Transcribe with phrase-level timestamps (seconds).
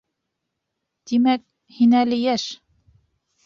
[1.11, 1.45] —Тимәк,
[1.77, 2.51] һин әле йәш.